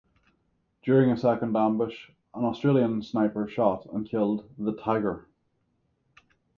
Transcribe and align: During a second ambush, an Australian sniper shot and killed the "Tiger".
During 0.81 1.11
a 1.11 1.15
second 1.15 1.55
ambush, 1.55 2.09
an 2.33 2.43
Australian 2.43 3.03
sniper 3.03 3.47
shot 3.47 3.85
and 3.85 4.03
killed 4.09 4.49
the 4.57 4.73
"Tiger". 4.73 5.27